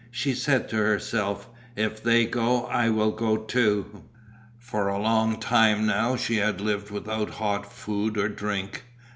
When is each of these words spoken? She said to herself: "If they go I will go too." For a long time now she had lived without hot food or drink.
She 0.09 0.33
said 0.33 0.67
to 0.69 0.77
herself: 0.77 1.47
"If 1.75 2.01
they 2.01 2.25
go 2.25 2.65
I 2.65 2.89
will 2.89 3.11
go 3.11 3.37
too." 3.37 4.05
For 4.57 4.87
a 4.87 4.97
long 4.97 5.39
time 5.39 5.85
now 5.85 6.15
she 6.15 6.37
had 6.37 6.59
lived 6.59 6.89
without 6.89 7.29
hot 7.29 7.71
food 7.71 8.17
or 8.17 8.27
drink. 8.27 8.83